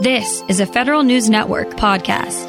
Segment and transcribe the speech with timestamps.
[0.00, 2.46] This is a Federal News Network podcast.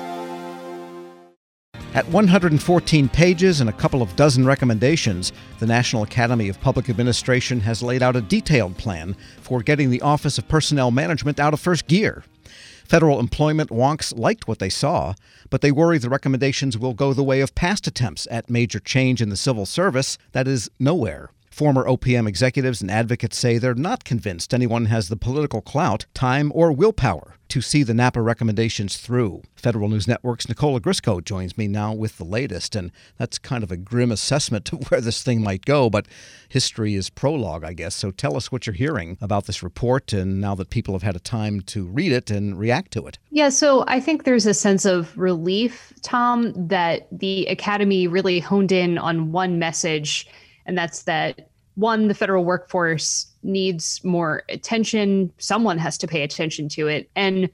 [1.96, 7.60] At 114 pages and a couple of dozen recommendations, the National Academy of Public Administration
[7.62, 11.60] has laid out a detailed plan for getting the Office of Personnel Management out of
[11.60, 12.24] first gear.
[12.86, 15.16] Federal employment wonks liked what they saw,
[15.50, 19.24] but they worry the recommendations will go the way of past attempts at major change
[19.24, 21.32] in the civil service that is nowhere.
[21.50, 26.52] Former OPM executives and advocates say they're not convinced anyone has the political clout, time,
[26.54, 29.42] or willpower to see the NAPA recommendations through.
[29.56, 33.72] Federal News Network's Nicole Ogrysko joins me now with the latest, and that's kind of
[33.72, 36.08] a grim assessment to where this thing might go, but
[36.48, 37.96] history is prologue, I guess.
[37.96, 41.16] So tell us what you're hearing about this report, and now that people have had
[41.16, 43.18] a time to read it and react to it.
[43.32, 48.72] Yeah, so I think there's a sense of relief, Tom, that the Academy really honed
[48.72, 50.28] in on one message,
[50.70, 55.34] and that's that one, the federal workforce needs more attention.
[55.40, 57.10] Someone has to pay attention to it.
[57.16, 57.50] And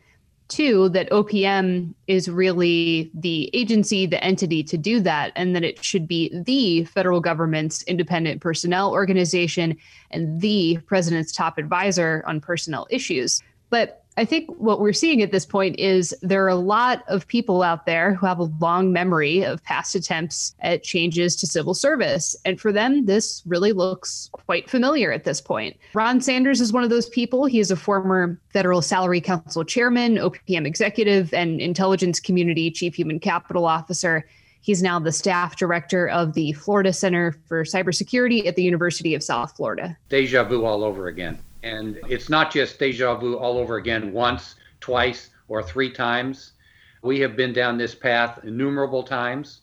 [0.49, 5.81] two, that OPM is really the agency, the entity to do that, and that it
[5.81, 9.77] should be the federal government's independent personnel organization
[10.11, 13.41] and the president's top advisor on personnel issues.
[13.69, 17.27] But I think what we're seeing at this point is there are a lot of
[17.27, 21.73] people out there who have a long memory of past attempts at changes to civil
[21.73, 22.35] service.
[22.45, 25.75] And for them, this really looks quite familiar at this point.
[25.93, 27.45] Ron Sanders is one of those people.
[27.45, 33.19] He is a former Federal Salary Council chairman, OPM executive, and intelligence community chief human
[33.19, 34.25] capital officer.
[34.61, 39.21] He's now the staff director of the Florida Center for Cybersecurity at the University of
[39.21, 39.95] South Florida.
[40.09, 41.37] Deja vu all over again.
[41.65, 46.53] And it's not just deja vu all over again once, twice, or three times.
[47.01, 49.61] We have been down this path innumerable times.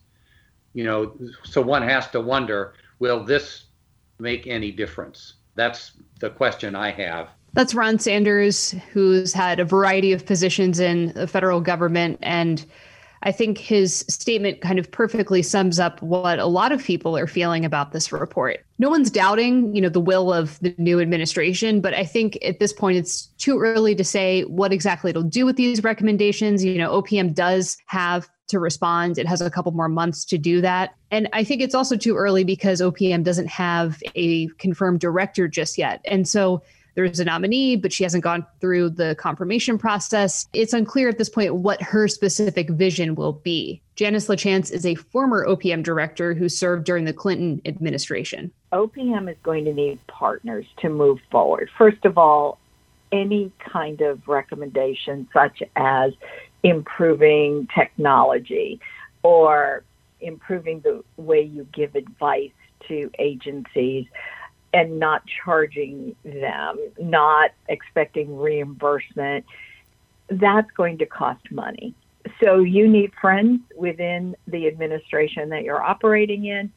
[0.75, 3.64] You know, so one has to wonder will this
[4.19, 5.34] make any difference?
[5.55, 7.28] That's the question I have.
[7.53, 12.64] That's Ron Sanders, who's had a variety of positions in the federal government and
[13.25, 17.27] I think his statement kind of perfectly sums up what a lot of people are
[17.27, 18.65] feeling about this report.
[18.78, 22.59] No one's doubting, you know, the will of the new administration, but I think at
[22.59, 26.65] this point it's too early to say what exactly it'll do with these recommendations.
[26.65, 29.19] You know, OPM does have to respond.
[29.19, 30.94] It has a couple more months to do that.
[31.10, 35.78] And I think it's also too early because OPM doesn't have a confirmed director just
[35.78, 36.00] yet.
[36.04, 36.62] And so
[36.94, 40.48] there's a nominee, but she hasn't gone through the confirmation process.
[40.53, 43.80] It's unclear at this point what her specific vision will be.
[43.97, 48.50] Janice LaChance is a former OPM director who served during the Clinton administration.
[48.72, 51.70] OPM is going to need partners to move forward.
[51.76, 52.58] First of all,
[53.10, 56.12] any kind of recommendation, such as
[56.62, 58.80] improving technology
[59.22, 59.84] or
[60.20, 62.53] improving the way you give advice
[62.88, 64.06] to agencies
[64.72, 69.44] and not charging them, not expecting reimbursement,
[70.28, 71.94] that's going to cost money.
[72.43, 76.72] So you need friends within the administration that you're operating in,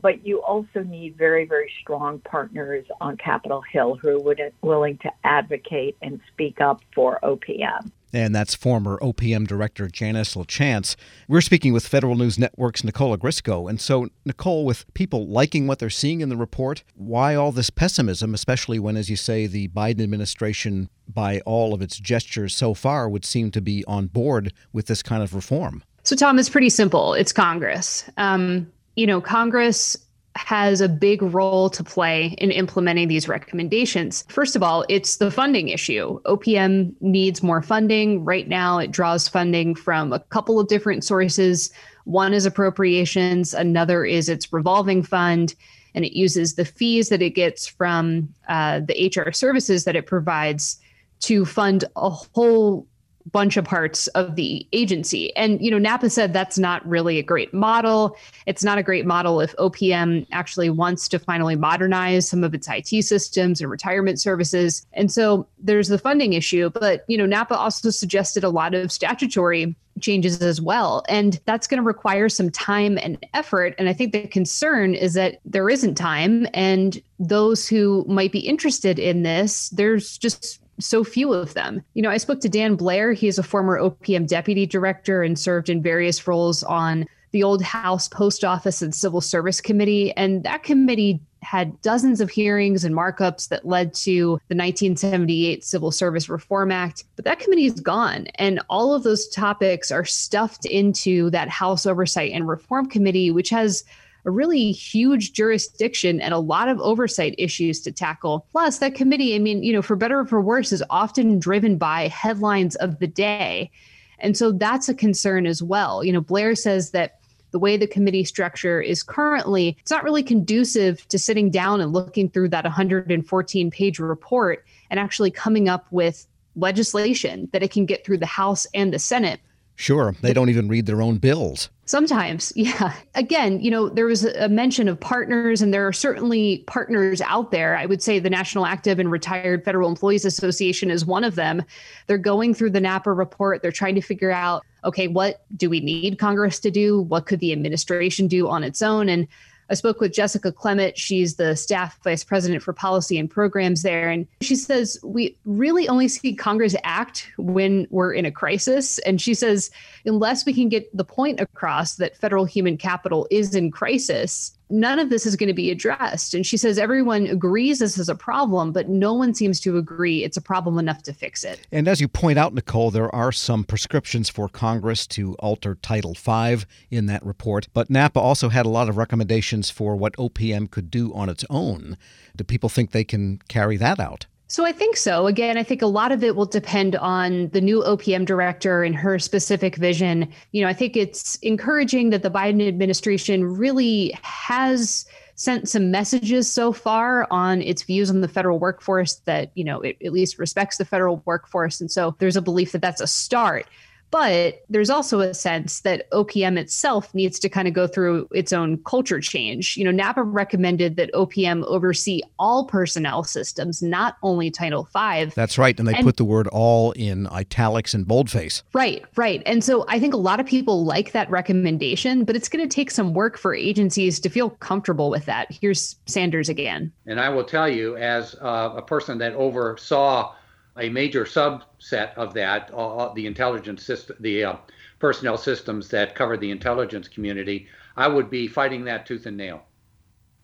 [0.00, 5.10] but you also need very, very strong partners on Capitol Hill who are willing to
[5.24, 10.96] advocate and speak up for OPM and that's former OPM Director Janice LaChance.
[11.28, 13.68] We're speaking with Federal News Network's Nicole Ogrysko.
[13.68, 17.70] And so, Nicole, with people liking what they're seeing in the report, why all this
[17.70, 22.74] pessimism, especially when, as you say, the Biden administration, by all of its gestures so
[22.74, 25.82] far, would seem to be on board with this kind of reform?
[26.02, 27.14] So, Tom, it's pretty simple.
[27.14, 28.08] It's Congress.
[28.16, 29.96] Um, you know, Congress
[30.36, 34.24] has a big role to play in implementing these recommendations.
[34.28, 36.20] First of all, it's the funding issue.
[36.22, 38.24] OPM needs more funding.
[38.24, 41.70] Right now, it draws funding from a couple of different sources.
[42.04, 45.54] One is appropriations, another is its revolving fund,
[45.94, 50.06] and it uses the fees that it gets from uh, the HR services that it
[50.06, 50.80] provides
[51.20, 52.86] to fund a whole
[53.30, 55.34] bunch of parts of the agency.
[55.36, 58.16] And, you know, NAPA said that's not really a great model.
[58.46, 62.68] It's not a great model if OPM actually wants to finally modernize some of its
[62.68, 64.86] IT systems and retirement services.
[64.92, 66.70] And so there's the funding issue.
[66.70, 71.04] But, you know, NAPA also suggested a lot of statutory changes as well.
[71.08, 73.74] And that's going to require some time and effort.
[73.78, 76.46] And I think the concern is that there isn't time.
[76.54, 81.82] And those who might be interested in this, there's just so few of them.
[81.94, 83.12] You know, I spoke to Dan Blair.
[83.12, 87.62] He is a former OPM deputy director and served in various roles on the old
[87.62, 90.12] House Post Office and Civil Service Committee.
[90.16, 95.90] And that committee had dozens of hearings and markups that led to the 1978 Civil
[95.90, 97.04] Service Reform Act.
[97.16, 98.26] But that committee is gone.
[98.34, 103.50] And all of those topics are stuffed into that House Oversight and Reform Committee, which
[103.50, 103.84] has
[104.24, 108.46] a really huge jurisdiction and a lot of oversight issues to tackle.
[108.52, 111.76] Plus, that committee, I mean, you know, for better or for worse, is often driven
[111.76, 113.70] by headlines of the day.
[114.18, 116.04] And so that's a concern as well.
[116.04, 117.20] You know, Blair says that
[117.50, 121.92] the way the committee structure is currently, it's not really conducive to sitting down and
[121.92, 126.26] looking through that 114 page report and actually coming up with
[126.56, 129.40] legislation that it can get through the House and the Senate.
[129.76, 131.70] Sure, they don't even read their own bills.
[131.86, 132.94] Sometimes, yeah.
[133.14, 137.50] Again, you know, there was a mention of partners, and there are certainly partners out
[137.50, 137.76] there.
[137.76, 141.62] I would say the National Active and Retired Federal Employees Association is one of them.
[142.06, 143.62] They're going through the NAPA report.
[143.62, 147.02] They're trying to figure out okay, what do we need Congress to do?
[147.02, 149.10] What could the administration do on its own?
[149.10, 149.28] And
[149.70, 150.96] I spoke with Jessica Klement.
[150.96, 154.10] She's the staff vice president for policy and programs there.
[154.10, 158.98] And she says, We really only see Congress act when we're in a crisis.
[159.00, 159.70] And she says,
[160.04, 164.98] unless we can get the point across that federal human capital is in crisis, none
[164.98, 166.34] of this is going to be addressed.
[166.34, 170.24] And she says everyone agrees this is a problem, but no one seems to agree
[170.24, 171.66] it's a problem enough to fix it.
[171.72, 176.14] And as you point out, Nicole, there are some prescriptions for Congress to alter Title
[176.14, 177.68] V in that report.
[177.72, 181.44] But NAPA also had a lot of recommendations for what OPM could do on its
[181.50, 181.96] own.
[182.36, 184.26] Do people think they can carry that out?
[184.50, 185.28] So I think so.
[185.28, 188.96] Again, I think a lot of it will depend on the new OPM director and
[188.96, 190.28] her specific vision.
[190.50, 195.06] You know, I think it's encouraging that the Biden administration really has
[195.36, 199.82] sent some messages so far on its views on the federal workforce that, you know,
[199.82, 201.80] it at least respects the federal workforce.
[201.80, 203.66] And so there's a belief that that's a start.
[204.10, 208.52] But there's also a sense that OPM itself needs to kind of go through its
[208.52, 209.76] own culture change.
[209.76, 215.26] You know, NAPA recommended that OPM oversee all personnel systems, not only Title V.
[215.34, 215.78] That's right.
[215.78, 218.62] And they and, put the word all in italics and boldface.
[218.72, 219.42] Right, right.
[219.46, 222.74] And so I think a lot of people like that recommendation, but it's going to
[222.74, 225.48] take some work for agencies to feel comfortable with that.
[225.50, 226.92] Here's Sanders again.
[227.06, 230.34] And I will tell you, as uh, a person that oversaw
[230.78, 234.56] a major subset of that, uh, the intelligence system, the uh,
[234.98, 239.62] personnel systems that cover the intelligence community, I would be fighting that tooth and nail.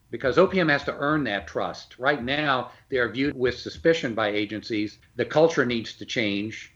[0.09, 1.99] Because OPM has to earn that trust.
[1.99, 4.99] Right now, they are viewed with suspicion by agencies.
[5.15, 6.73] The culture needs to change.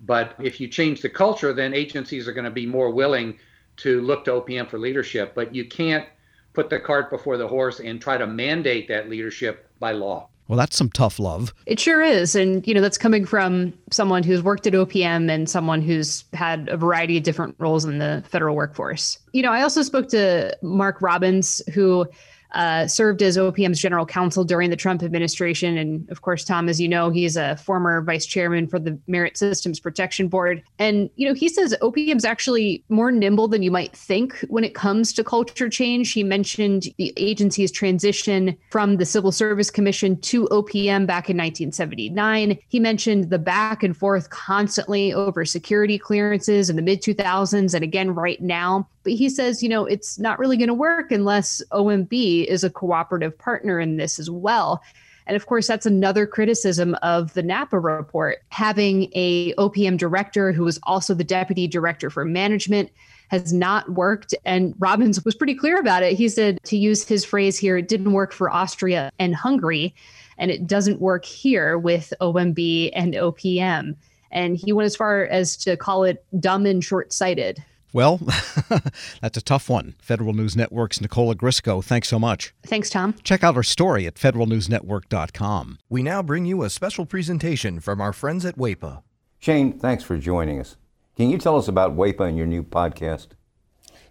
[0.00, 3.38] But if you change the culture, then agencies are going to be more willing
[3.78, 5.32] to look to OPM for leadership.
[5.34, 6.06] But you can't
[6.54, 10.28] put the cart before the horse and try to mandate that leadership by law.
[10.48, 11.54] Well, that's some tough love.
[11.66, 12.34] It sure is.
[12.34, 16.68] And, you know, that's coming from someone who's worked at OPM and someone who's had
[16.68, 19.18] a variety of different roles in the federal workforce.
[19.32, 22.06] You know, I also spoke to Mark Robbins, who
[22.52, 25.76] uh, served as OPM's general counsel during the Trump administration.
[25.76, 29.36] And of course, Tom, as you know, he's a former vice chairman for the Merit
[29.36, 30.62] Systems Protection Board.
[30.78, 34.74] And, you know, he says OPM's actually more nimble than you might think when it
[34.74, 36.12] comes to culture change.
[36.12, 42.58] He mentioned the agency's transition from the Civil Service Commission to OPM back in 1979.
[42.68, 47.84] He mentioned the back and forth constantly over security clearances in the mid 2000s and
[47.84, 48.88] again right now.
[49.02, 52.70] But he says, you know, it's not really going to work unless OMB is a
[52.70, 54.82] cooperative partner in this as well.
[55.26, 58.42] And of course, that's another criticism of the NAPA report.
[58.48, 62.90] Having a OPM director who was also the deputy director for management
[63.28, 64.34] has not worked.
[64.44, 66.14] And Robbins was pretty clear about it.
[66.14, 69.94] He said, to use his phrase here, it didn't work for Austria and Hungary,
[70.38, 73.96] and it doesn't work here with OMB and OPM.
[74.32, 77.62] And he went as far as to call it dumb and short sighted.
[77.92, 78.18] Well,
[79.20, 79.94] that's a tough one.
[80.00, 82.54] Federal News Network's Nicole Ogrysko, thanks so much.
[82.62, 83.14] Thanks, Tom.
[83.22, 85.78] Check out our story at federalnewsnetwork.com.
[85.88, 89.02] We now bring you a special presentation from our friends at WAEPA.
[89.38, 90.76] Shane, thanks for joining us.
[91.16, 93.28] Can you tell us about WAEPA and your new podcast?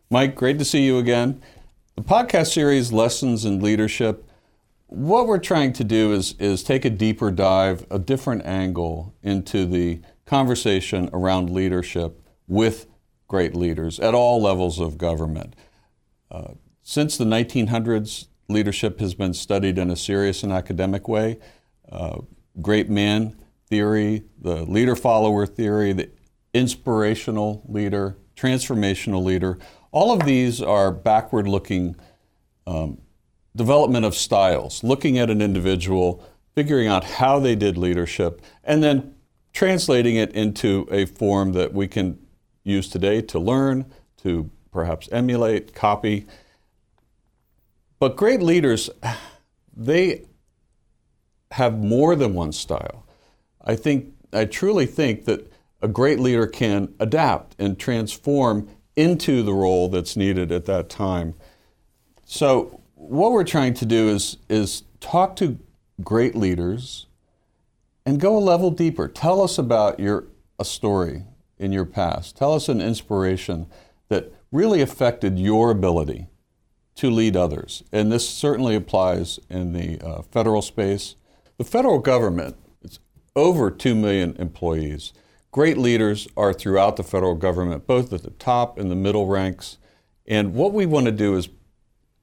[0.09, 1.41] Mike, great to see you again.
[1.95, 4.25] The podcast series, Lessons in Leadership,
[4.87, 9.65] what we're trying to do is, is take a deeper dive, a different angle into
[9.65, 12.87] the conversation around leadership with
[13.31, 15.55] great leaders at all levels of government.
[16.29, 21.39] Uh, since the 1900s, leadership has been studied in a serious and academic way.
[21.89, 22.19] Uh,
[22.61, 23.33] great man
[23.67, 26.09] theory, the leader follower theory, the
[26.53, 29.57] inspirational leader, transformational leader,
[29.93, 31.95] all of these are backward looking
[32.67, 32.97] um,
[33.55, 36.21] development of styles, looking at an individual,
[36.53, 39.15] figuring out how they did leadership, and then
[39.53, 42.20] translating it into a form that we can
[42.63, 43.85] use today to learn,
[44.23, 46.25] to perhaps emulate, copy.
[47.99, 48.89] But great leaders,
[49.75, 50.25] they
[51.51, 53.05] have more than one style.
[53.63, 55.51] I think, I truly think that
[55.81, 61.33] a great leader can adapt and transform into the role that's needed at that time.
[62.25, 65.57] So what we're trying to do is is talk to
[66.03, 67.07] great leaders
[68.05, 69.07] and go a level deeper.
[69.07, 70.25] Tell us about your
[70.59, 71.23] a story
[71.61, 72.35] in your past.
[72.35, 73.67] Tell us an inspiration
[74.09, 76.27] that really affected your ability
[76.95, 77.83] to lead others.
[77.91, 81.15] And this certainly applies in the uh, federal space.
[81.57, 82.99] The federal government, it's
[83.35, 85.13] over 2 million employees.
[85.51, 89.77] Great leaders are throughout the federal government, both at the top and the middle ranks.
[90.25, 91.49] And what we want to do is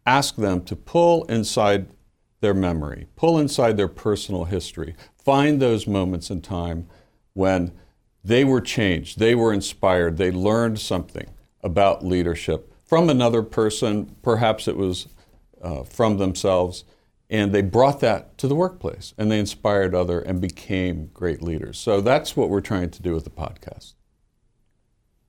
[0.04, 1.88] ask them to pull inside
[2.40, 6.88] their memory, pull inside their personal history, find those moments in time
[7.34, 7.72] when
[8.28, 11.28] they were changed, they were inspired, they learned something
[11.62, 15.08] about leadership from another person, perhaps it was
[15.60, 16.84] uh, from themselves,
[17.28, 21.78] and they brought that to the workplace and they inspired other and became great leaders.
[21.78, 23.92] So that's what we're trying to do with the podcast.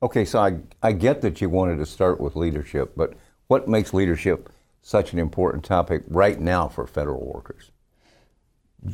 [0.01, 3.15] Okay, so I, I get that you wanted to start with leadership, but
[3.47, 4.49] what makes leadership
[4.81, 7.71] such an important topic right now for federal workers?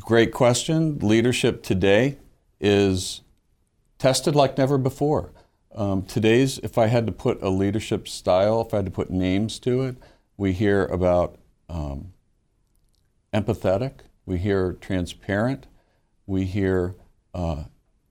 [0.00, 0.98] Great question.
[0.98, 2.18] Leadership today
[2.60, 3.20] is
[3.98, 5.32] tested like never before.
[5.74, 9.10] Um, today's, if I had to put a leadership style, if I had to put
[9.10, 9.96] names to it,
[10.36, 11.36] we hear about
[11.68, 12.12] um,
[13.32, 15.66] empathetic, we hear transparent,
[16.26, 16.94] we hear
[17.34, 17.64] uh,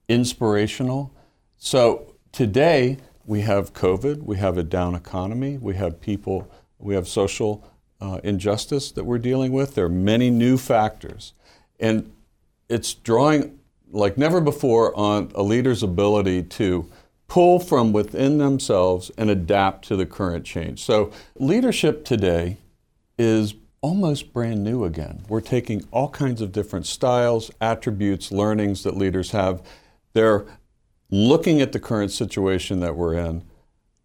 [0.08, 1.13] inspirational.
[1.58, 7.08] So today we have COVID, we have a down economy, we have people, we have
[7.08, 7.68] social
[8.00, 9.75] uh, injustice that we're dealing with.
[9.75, 11.34] There are many new factors.
[11.80, 12.12] And
[12.70, 13.60] it's drawing
[13.92, 16.89] like never before on a leader's ability to
[17.27, 20.84] pull from within themselves and adapt to the current change.
[20.84, 22.58] So, leadership today
[23.18, 25.24] is almost brand new again.
[25.27, 29.62] We're taking all kinds of different styles, attributes, learnings that leaders have.
[30.13, 30.46] They're
[31.10, 33.44] looking at the current situation that we're in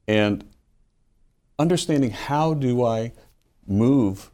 [0.07, 0.45] and
[1.59, 3.13] understanding how do I
[3.67, 4.31] move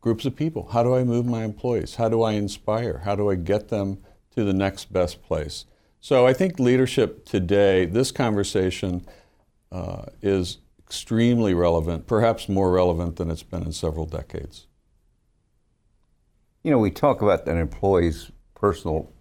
[0.00, 0.68] groups of people?
[0.72, 1.94] How do I move my employees?
[1.94, 2.98] How do I inspire?
[3.04, 3.98] How do I get them
[4.34, 5.66] to the next best place?
[6.00, 9.06] So I think leadership today, this conversation
[9.70, 14.66] uh, is extremely relevant, perhaps more relevant than it's been in several decades.
[16.62, 19.12] You know, we talk about an employee's personal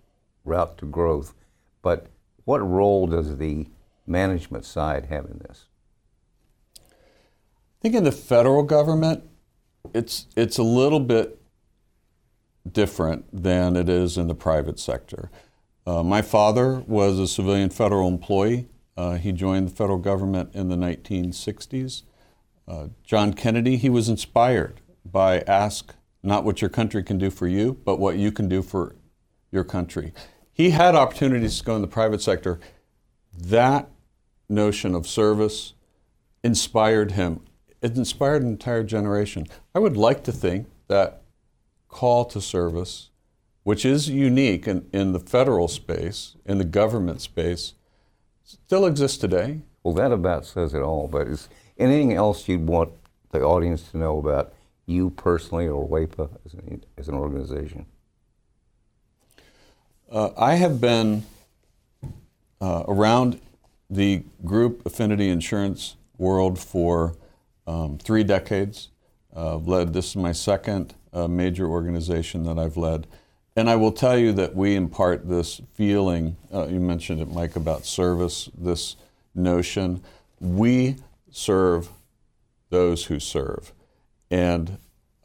[0.44, 1.34] route to growth,
[1.82, 2.08] but
[2.46, 3.68] what role does the
[4.06, 5.66] management side have in this?
[6.78, 9.24] I think in the federal government,
[9.94, 11.41] it's it's a little bit
[12.70, 15.30] different than it is in the private sector.
[15.86, 18.68] Uh, my father was a civilian federal employee.
[18.96, 22.04] Uh, he joined the federal government in the 1960s.
[22.68, 27.48] Uh, John Kennedy, he was inspired by ask not what your country can do for
[27.48, 28.96] you, but what you can do for
[29.52, 30.14] your country.
[30.54, 32.60] He had opportunities to go in the private sector.
[33.36, 33.90] That
[34.48, 35.74] notion of service
[36.44, 37.42] inspired him.
[37.82, 39.48] It inspired an entire generation.
[39.74, 41.21] I would like to think that
[41.92, 43.12] call to service
[43.64, 47.74] which is unique in, in the federal space, in the government space,
[48.44, 49.62] still exists today.
[49.84, 51.08] Well, that about says it all.
[51.08, 52.92] But is anything else you'd want
[53.32, 54.54] the audience to know about
[54.86, 57.86] you personally or WAEPA as an, as an organization?
[60.12, 61.24] Uh, I have been
[62.60, 63.40] uh, around
[63.90, 67.16] the group affinity insurance world for
[67.68, 68.90] um, three decades.
[69.34, 73.08] Uh, led this is my second uh, major organization that I've led.
[73.56, 77.56] And I will tell you that we impart this feeling, uh, you mentioned it, Mike,
[77.56, 78.96] about service, this
[79.36, 80.02] notion.
[80.40, 80.96] We
[81.32, 81.90] serve
[82.70, 83.74] those who serve.
[84.30, 84.78] And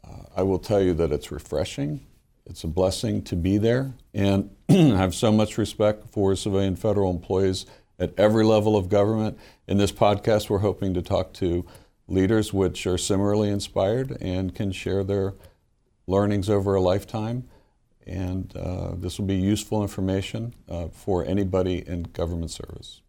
[0.03, 2.05] uh, I will tell you that it's refreshing.
[2.45, 3.93] It's a blessing to be there.
[4.13, 7.65] And I have so much respect for civilian federal employees
[7.97, 9.37] at every level of government.
[9.67, 11.65] In this podcast, we're hoping to talk to
[12.07, 15.33] leaders which are similarly inspired and can share their
[16.07, 17.47] learnings over a lifetime
[18.07, 23.01] and uh, this will be useful information uh, for anybody in government service.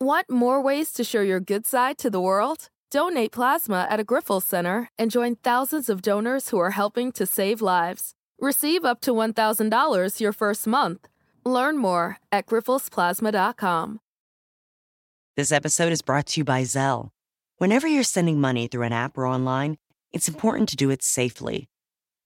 [0.00, 2.68] Want more ways to show your good side to the world?
[2.90, 7.26] Donate plasma at a Grifols Center and join thousands of donors who are helping to
[7.26, 8.14] save lives.
[8.38, 11.08] Receive up to $1,000 your first month.
[11.44, 13.98] Learn more at grifolsplasma.com.
[15.36, 17.10] This episode is brought to you by Zelle.
[17.56, 19.78] Whenever you're sending money through an app or online,
[20.12, 21.68] it's important to do it safely.